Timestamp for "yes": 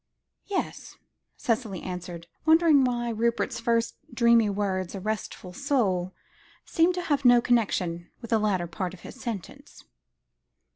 0.47-0.97